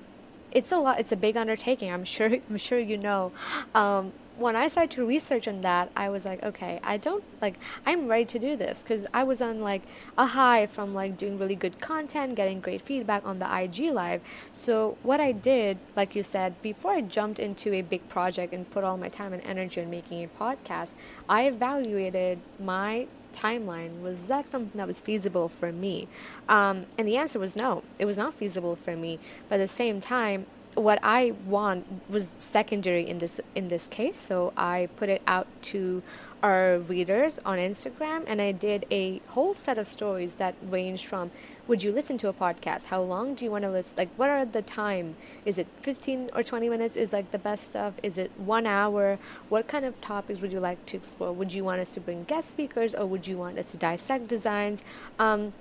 [0.52, 1.00] it's a lot.
[1.00, 1.92] It's a big undertaking.
[1.92, 2.30] I'm sure.
[2.50, 3.32] I'm sure you know.
[3.74, 7.58] Um, when I started to research on that, I was like, okay, I don't like,
[7.86, 9.82] I'm ready to do this because I was on like
[10.18, 14.20] a high from like doing really good content, getting great feedback on the IG live.
[14.52, 18.68] So, what I did, like you said, before I jumped into a big project and
[18.68, 20.94] put all my time and energy in making a podcast,
[21.28, 24.02] I evaluated my timeline.
[24.02, 26.08] Was that something that was feasible for me?
[26.48, 29.18] Um, and the answer was no it was not feasible for me.
[29.48, 34.18] But at the same time what I want was secondary in this in this case.
[34.18, 36.02] So I put it out to
[36.42, 41.30] our readers on Instagram, and I did a whole set of stories that ranged from
[41.68, 42.86] would you listen to a podcast?
[42.86, 43.94] How long do you want to listen?
[43.96, 45.14] Like, what are the time?
[45.44, 46.96] Is it 15 or 20 minutes?
[46.96, 47.94] Is like the best stuff?
[48.02, 49.18] Is it one hour?
[49.48, 51.32] What kind of topics would you like to explore?
[51.32, 54.26] Would you want us to bring guest speakers, or would you want us to dissect
[54.26, 54.82] designs?
[55.20, 55.52] Um,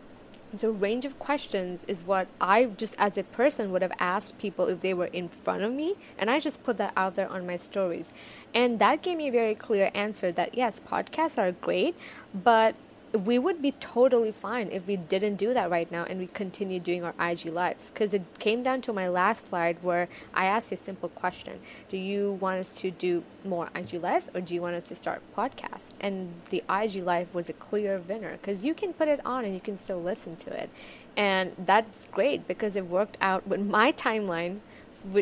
[0.57, 4.67] so range of questions is what I just as a person would have asked people
[4.67, 7.47] if they were in front of me and I just put that out there on
[7.47, 8.13] my stories.
[8.53, 11.95] And that gave me a very clear answer that yes, podcasts are great,
[12.33, 12.75] but
[13.13, 16.79] we would be totally fine if we didn't do that right now and we continue
[16.79, 17.91] doing our IG lives.
[17.91, 21.97] Because it came down to my last slide where I asked a simple question Do
[21.97, 25.21] you want us to do more IG lives or do you want us to start
[25.35, 25.91] podcasts?
[25.99, 29.53] And the IG live was a clear winner because you can put it on and
[29.53, 30.69] you can still listen to it.
[31.17, 34.59] And that's great because it worked out with my timeline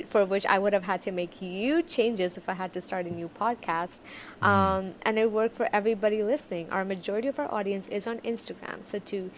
[0.07, 3.05] for which I would have had to make huge changes if I had to start
[3.05, 3.99] a new podcast.
[4.41, 4.47] Mm.
[4.47, 6.69] Um, and it worked for everybody listening.
[6.69, 8.85] Our majority of our audience is on Instagram.
[8.85, 9.31] So to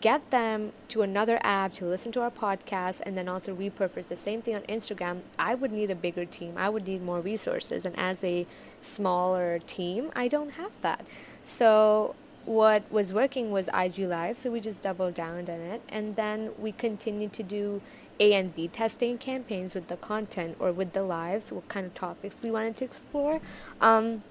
[0.00, 4.16] get them to another app to listen to our podcast and then also repurpose the
[4.16, 6.54] same thing on Instagram, I would need a bigger team.
[6.56, 7.84] I would need more resources.
[7.84, 8.46] And as a
[8.80, 11.04] smaller team, I don't have that.
[11.42, 12.14] So
[12.46, 15.82] what was working was IG Live, so we just doubled down on it.
[15.88, 17.82] And then we continued to do
[18.20, 21.94] a and B testing campaigns with the content or with the lives, what kind of
[21.94, 23.40] topics we wanted to explore.
[23.80, 24.22] Um,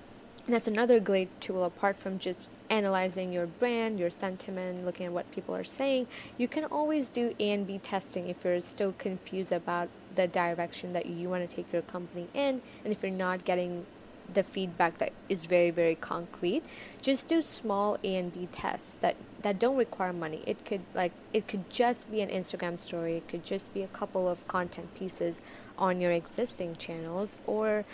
[0.47, 5.31] that's another great tool apart from just analyzing your brand, your sentiment, looking at what
[5.31, 6.07] people are saying.
[6.37, 10.93] You can always do A and B testing if you're still confused about the direction
[10.93, 13.85] that you want to take your company in, and if you're not getting
[14.33, 16.63] the feedback that is very very concrete.
[17.01, 20.43] Just do small a and b tests that that don't require money.
[20.45, 23.17] It could like it could just be an instagram story.
[23.17, 25.41] It could just be a couple of content pieces
[25.77, 27.37] on your existing channels.
[27.47, 27.85] Or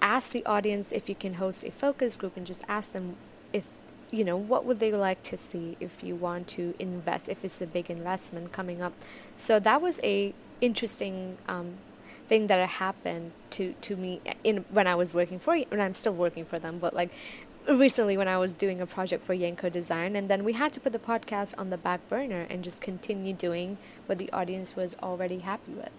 [0.00, 3.16] ask the audience if you can host a focus group and just ask them
[3.52, 3.68] if
[4.10, 7.60] you know what would they like to see if you want to invest if it's
[7.60, 8.92] a big investment coming up.
[9.36, 11.74] So that was a interesting um,
[12.28, 16.14] thing that happened to to me in when I was working for and I'm still
[16.14, 17.10] working for them, but like
[17.68, 20.80] recently when I was doing a project for Yanko Design, and then we had to
[20.80, 24.96] put the podcast on the back burner and just continue doing what the audience was
[25.02, 25.90] already happy with.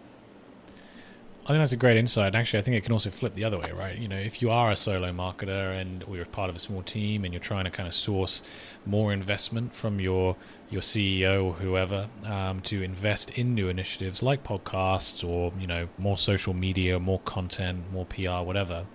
[1.49, 2.35] I think that's a great insight.
[2.35, 3.97] Actually, I think it can also flip the other way, right?
[3.97, 6.83] You know, if you are a solo marketer and or you're part of a small
[6.83, 8.43] team and you're trying to kind of source
[8.85, 10.35] more investment from your
[10.69, 15.89] your CEO or whoever um, to invest in new initiatives like podcasts or you know
[15.97, 18.85] more social media, more content, more PR, whatever.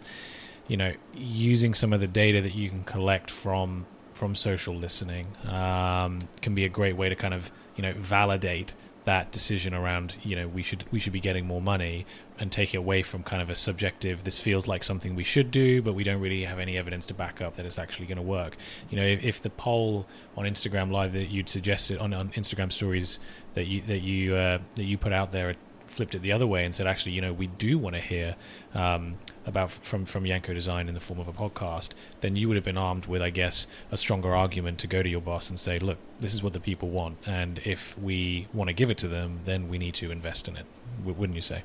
[0.69, 5.27] You know, using some of the data that you can collect from from social listening
[5.49, 10.14] um, can be a great way to kind of you know validate that decision around
[10.23, 12.07] you know we should we should be getting more money
[12.38, 15.51] and take it away from kind of a subjective this feels like something we should
[15.51, 18.17] do but we don't really have any evidence to back up that it's actually going
[18.17, 18.57] to work.
[18.90, 22.73] You know if, if, the poll on Instagram live that you'd suggested on, on Instagram
[22.73, 23.19] stories
[23.53, 25.55] that you that you uh, that you put out there
[25.87, 28.37] flipped it the other way and said, actually, you know, we do want to hear
[28.75, 32.57] um, about from from Yanko Design in the form of a podcast, then you would
[32.57, 35.59] have been armed with, I guess, a stronger argument to go to your boss and
[35.59, 38.98] say, look, this is what the people want, and if we want to give it
[38.98, 40.66] to them, then we need to invest in it.
[40.98, 41.62] W- wouldn't you say?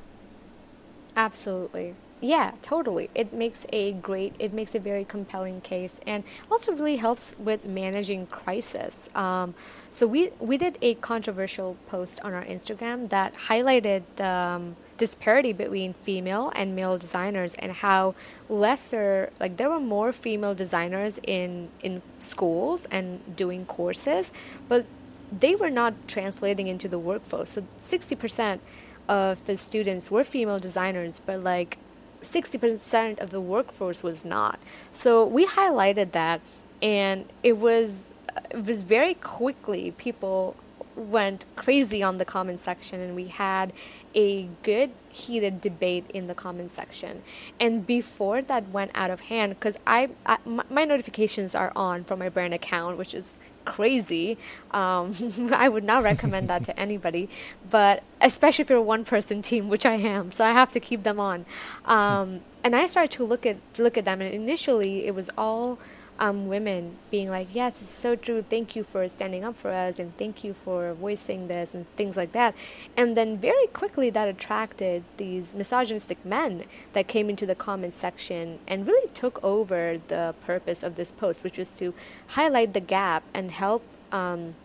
[1.16, 1.96] Absolutely.
[2.22, 3.10] Yeah, totally.
[3.16, 7.64] It makes a great, it makes a very compelling case, and also really helps with
[7.64, 9.10] managing crisis.
[9.16, 9.56] Um,
[9.90, 15.54] so we we did a controversial post on our Instagram that highlighted the um, disparity
[15.54, 18.14] between female and male designers and how
[18.48, 24.32] lesser, like there were more female designers in in schools and doing courses,
[24.68, 24.86] but
[25.32, 27.52] they were not translating into the workforce.
[27.54, 28.62] So sixty percent
[29.08, 31.80] of the students were female designers, but like
[32.22, 34.60] 60% of the workforce was not.
[34.92, 36.42] So we highlighted that
[36.82, 38.12] and it was
[38.52, 40.56] it was very quickly people
[41.00, 43.74] went crazy on the comment section and we had
[44.14, 47.24] a good heated debate in the comment section.
[47.60, 52.20] And before that went out of hand because I, I my notifications are on from
[52.20, 53.36] my brand account which is
[53.66, 54.38] crazy.
[54.72, 55.14] Um,
[55.54, 57.30] i would not recommend that to anybody
[57.70, 60.80] but especially if you're a one person team which i am so i have to
[60.80, 61.46] keep them on.
[61.86, 65.80] Um, and i started to look at look at them and initially it was all
[66.20, 68.44] um, women being like, yes, it's so true.
[68.48, 72.18] Thank you for standing up for us and thank you for voicing this and things
[72.18, 72.54] like that.
[72.96, 78.60] And then very quickly that attracted these misogynistic men that came into the comment section
[78.68, 81.94] and really took over the purpose of this post, which was to
[82.28, 84.56] highlight the gap and help um,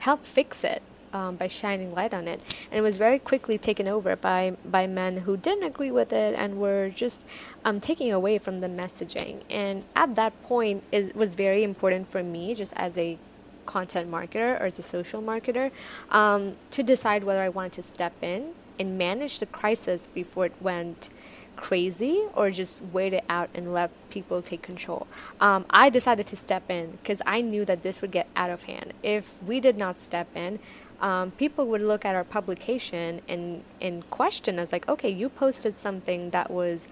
[0.00, 0.82] help fix it
[1.12, 2.40] um, by shining light on it.
[2.70, 6.34] And it was very quickly taken over by, by men who didn't agree with it
[6.36, 7.24] and were just
[7.64, 9.42] um, taking away from the messaging.
[9.50, 13.18] And at that point, it was very important for me, just as a
[13.66, 15.70] content marketer or as a social marketer,
[16.10, 20.54] um, to decide whether I wanted to step in and manage the crisis before it
[20.60, 21.10] went
[21.58, 25.06] crazy or just wait it out and let people take control.
[25.40, 28.62] Um, I decided to step in because I knew that this would get out of
[28.64, 28.94] hand.
[29.02, 30.60] If we did not step in,
[31.00, 35.76] um, people would look at our publication and, and question us like, okay, you posted
[35.76, 36.88] something that was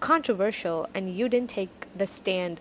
[0.00, 2.60] controversial and you didn't take the stand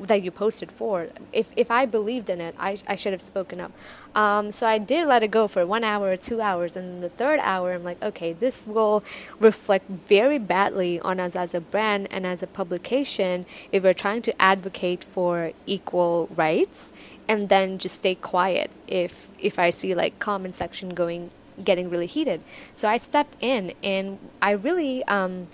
[0.00, 1.08] that you posted for.
[1.32, 3.72] If, if I believed in it, I, I should have spoken up.
[4.14, 6.76] Um, so I did let it go for one hour or two hours.
[6.76, 9.02] And the third hour, I'm like, okay, this will
[9.40, 14.22] reflect very badly on us as a brand and as a publication if we're trying
[14.22, 16.92] to advocate for equal rights
[17.28, 21.30] and then just stay quiet if if I see like comment section going
[21.62, 22.42] getting really heated.
[22.74, 25.48] So I stepped in and I really um,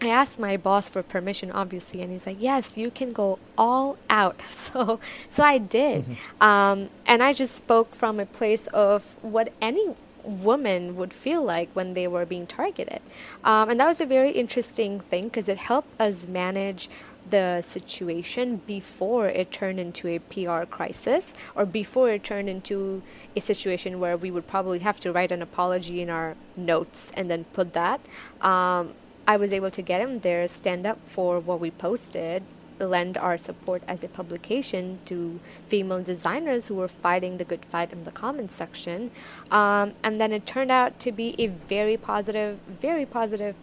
[0.00, 3.96] I asked my boss for permission, obviously, and he's like, "Yes, you can go all
[4.10, 4.98] out." So,
[5.28, 6.42] so I did, mm-hmm.
[6.42, 11.68] um, and I just spoke from a place of what any woman would feel like
[11.74, 13.00] when they were being targeted,
[13.44, 16.88] um, and that was a very interesting thing because it helped us manage
[17.28, 23.02] the situation before it turned into a PR crisis or before it turned into
[23.36, 27.30] a situation where we would probably have to write an apology in our notes and
[27.30, 28.00] then put that.
[28.40, 28.94] Um,
[29.26, 32.42] I was able to get him there, stand up for what we posted,
[32.78, 37.92] lend our support as a publication to female designers who were fighting the good fight
[37.92, 39.10] in the comments section.
[39.50, 43.54] Um, and then it turned out to be a very positive, very positive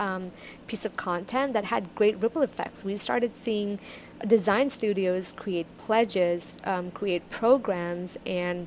[0.00, 0.32] um,
[0.66, 2.82] piece of content that had great ripple effects.
[2.82, 3.78] We started seeing
[4.26, 8.66] design studios create pledges, um, create programs, and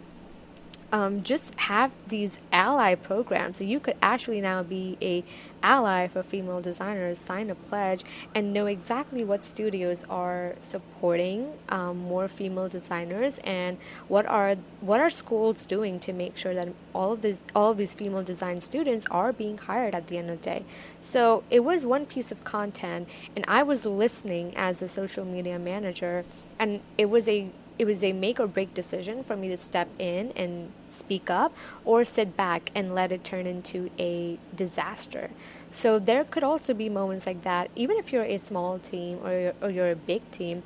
[0.94, 3.58] um, just have these ally programs.
[3.58, 5.24] So you could actually now be a
[5.64, 8.04] ally for female designers, sign a pledge,
[8.36, 15.02] and know exactly what studios are supporting um, more female designers and what are what
[15.02, 18.62] are schools doing to make sure that all of these all of these female design
[18.62, 20.64] students are being hired at the end of the day.
[21.02, 25.58] So it was one piece of content, and I was listening as a social media
[25.58, 26.24] manager,
[26.60, 29.88] and it was a it was a make or break decision for me to step
[29.98, 35.32] in and speak up or sit back and let it turn into a disaster.
[35.72, 39.32] So there could also be moments like that, even if you're a small team or
[39.32, 40.64] you're, or you're a big team.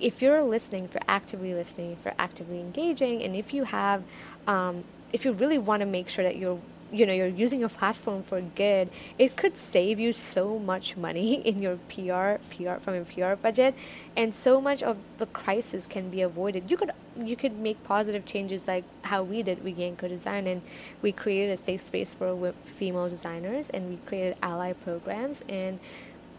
[0.00, 4.02] If you're listening, for actively listening, for actively engaging, and if you have,
[4.48, 4.82] um,
[5.12, 6.58] if you really want to make sure that you're
[6.92, 8.88] you know you're using a platform for good
[9.18, 13.74] it could save you so much money in your pr pr from your pr budget
[14.16, 16.70] and so much of the crisis can be avoided.
[16.70, 19.62] You could you could make positive changes like how we did.
[19.62, 20.62] With Yanko Design and
[21.00, 25.78] we created a safe space for female designers and we created ally programs and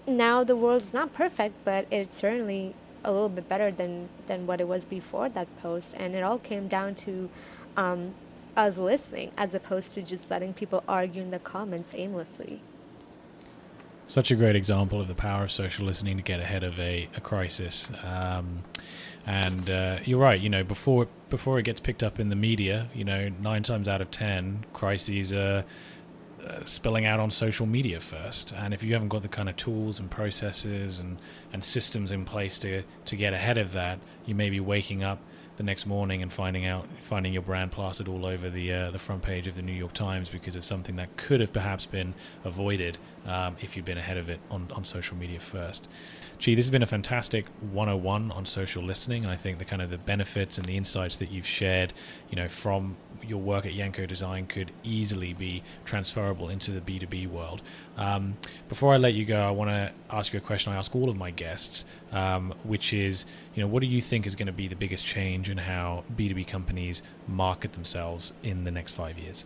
[0.06, 2.76] now the world is not perfect but it's certainly
[3.06, 6.40] a little bit better than than what it was before that post and it all
[6.40, 7.30] came down to
[7.78, 8.14] um,
[8.56, 12.62] us listening as opposed to just letting people argue in the comments aimlessly.
[14.06, 17.08] Such a great example of the power of social listening to get ahead of a,
[17.16, 17.90] a crisis.
[18.04, 18.64] Um,
[19.26, 20.40] and uh, you're right.
[20.40, 23.88] You know, before before it gets picked up in the media, you know, nine times
[23.88, 25.64] out of ten, crises are
[26.46, 28.52] uh, spilling out on social media first.
[28.52, 31.18] And if you haven't got the kind of tools and processes and,
[31.54, 35.20] and systems in place to to get ahead of that, you may be waking up
[35.58, 39.00] the next morning and finding out finding your brand plastered all over the uh, the
[39.00, 42.14] front page of the New York Times because of something that could have perhaps been
[42.44, 45.88] avoided um, if you've been ahead of it on, on social media first.
[46.44, 49.82] Chi, this has been a fantastic 101 on social listening, and I think the kind
[49.82, 51.94] of the benefits and the insights that you've shared,
[52.30, 57.28] you know, from your work at Yanko Design could easily be transferable into the B2B
[57.30, 57.62] world.
[57.98, 60.94] Um, before I let you go, I want to ask you a question I ask
[60.96, 64.48] all of my guests, um, which is, you know, what do you think is going
[64.48, 69.18] to be the biggest change in how B2B companies market themselves in the next five
[69.18, 69.46] years?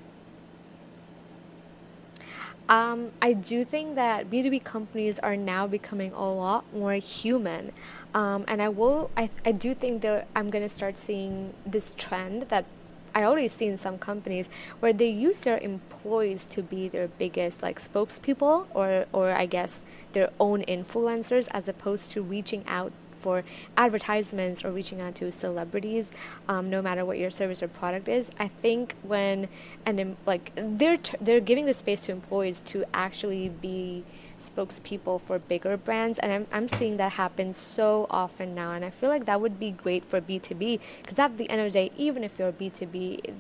[2.70, 7.72] Um, I do think that B2B companies are now becoming a lot more human.
[8.14, 11.94] Um, and I will, I, I do think that I'm going to start seeing this
[11.98, 12.66] trend that
[13.16, 14.50] I already see in some companies
[14.80, 19.84] where they use their employees to be their biggest like spokespeople or, or I guess
[20.12, 23.44] their own influencers as opposed to reaching out for
[23.76, 26.12] advertisements or reaching out to celebrities,
[26.48, 28.32] um, no matter what your service or product is.
[28.40, 29.50] I think when
[29.86, 34.04] and like they're they're giving the space to employees to actually be
[34.38, 38.92] spokespeople for bigger brands and I'm, I'm seeing that happen so often now and i
[38.92, 41.92] feel like that would be great for b2b because at the end of the day
[41.98, 43.34] even if you're b2b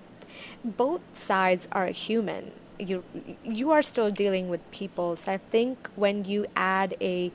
[0.63, 3.03] both sides are human you
[3.43, 7.32] you are still dealing with people so i think when you add a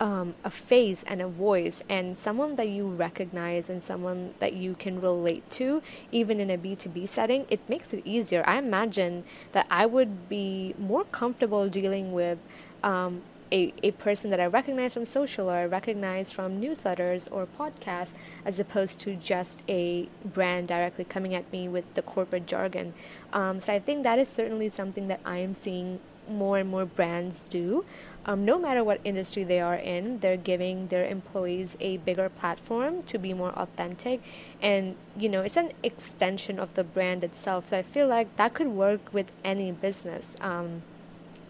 [0.00, 4.74] um, a face and a voice and someone that you recognize and someone that you
[4.74, 8.42] can relate to, even in a B2B setting, it makes it easier.
[8.46, 12.38] I imagine that I would be more comfortable dealing with
[12.82, 13.22] um,
[13.52, 18.12] a, a person that I recognize from social or I recognize from newsletters or podcasts
[18.44, 22.94] as opposed to just a brand directly coming at me with the corporate jargon.
[23.32, 26.86] Um, so I think that is certainly something that I am seeing more and more
[26.86, 27.84] brands do
[28.26, 33.02] um, no matter what industry they are in, they're giving their employees a bigger platform
[33.04, 34.22] to be more authentic.
[34.62, 37.66] And, you know, it's an extension of the brand itself.
[37.66, 40.36] So I feel like that could work with any business.
[40.40, 40.82] Um,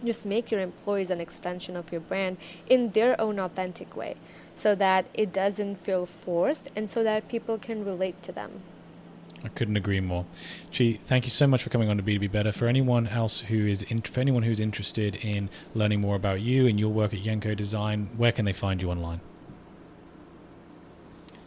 [0.04, 2.36] just make your employees an extension of your brand
[2.68, 4.16] in their own authentic way
[4.54, 8.62] so that it doesn't feel forced and so that people can relate to them.
[9.44, 10.24] I couldn't agree more.
[10.76, 12.50] Chi, thank you so much for coming on to B2B Better.
[12.50, 16.66] For anyone else who is in, for anyone who's interested in learning more about you
[16.66, 19.20] and your work at Yanko Design, where can they find you online?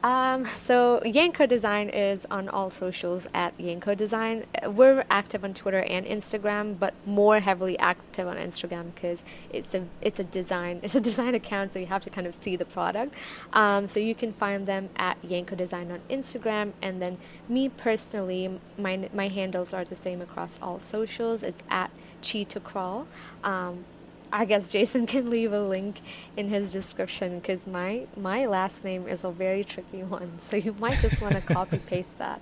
[0.03, 4.45] Um, so Yanko Design is on all socials at Yanko Design.
[4.67, 9.85] We're active on Twitter and Instagram, but more heavily active on Instagram because it's a
[10.01, 12.65] it's a design it's a design account, so you have to kind of see the
[12.65, 13.15] product.
[13.53, 17.17] Um, so you can find them at Yanko Design on Instagram, and then
[17.49, 21.41] me personally, my my handles are the same across all socials.
[21.41, 21.89] It's at
[22.21, 23.07] Chi Thukral.
[23.43, 23.85] Um,
[24.31, 26.01] I guess Jason can leave a link
[26.35, 30.75] in his description because my my last name is a very tricky one, so you
[30.79, 32.41] might just want to copy paste that.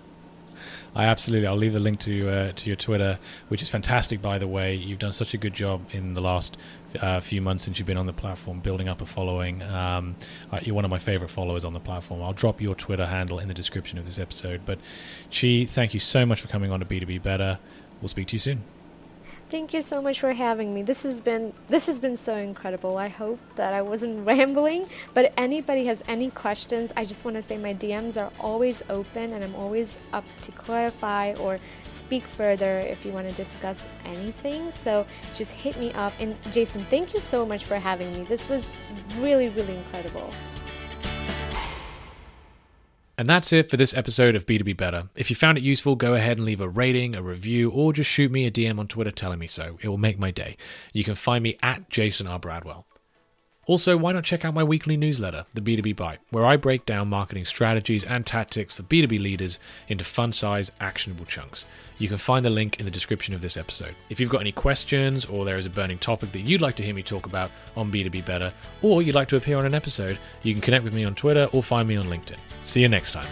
[0.96, 1.48] I absolutely.
[1.48, 3.20] I'll leave the link to uh, to your Twitter,
[3.50, 4.76] which is fantastic, by the way.
[4.76, 6.58] You've done such a good job in the last
[7.02, 9.62] uh, few months since you've been on the platform, building up a following.
[9.62, 10.16] Um,
[10.62, 12.24] you're one of my favorite followers on the platform.
[12.24, 14.62] I'll drop your Twitter handle in the description of this episode.
[14.66, 14.80] But
[15.32, 17.60] Chi, thank you so much for coming on to B2B Better.
[18.02, 18.75] We'll speak to you soon.
[19.56, 20.82] Thank you so much for having me.
[20.82, 22.98] This has been this has been so incredible.
[22.98, 27.42] I hope that I wasn't rambling, but anybody has any questions, I just want to
[27.42, 32.80] say my DMs are always open and I'm always up to clarify or speak further
[32.80, 34.72] if you want to discuss anything.
[34.72, 38.24] So just hit me up and Jason, thank you so much for having me.
[38.24, 38.70] This was
[39.22, 40.30] really really incredible.
[43.18, 45.08] And that's it for this episode of B2B Better.
[45.16, 48.10] If you found it useful, go ahead and leave a rating, a review, or just
[48.10, 49.78] shoot me a DM on Twitter telling me so.
[49.82, 50.58] It will make my day.
[50.92, 52.40] You can find me at Jason R.
[52.40, 52.84] Bradwell.
[53.68, 57.08] Also, why not check out my weekly newsletter, The B2B Bite, where I break down
[57.08, 59.58] marketing strategies and tactics for B2B leaders
[59.88, 61.66] into fun size, actionable chunks.
[61.98, 63.96] You can find the link in the description of this episode.
[64.10, 66.84] If you've got any questions or there is a burning topic that you'd like to
[66.84, 68.54] hear me talk about on B2B Better,
[68.84, 71.50] or you'd like to appear on an episode, you can connect with me on Twitter
[71.52, 72.38] or find me on LinkedIn.
[72.66, 73.28] See you next time.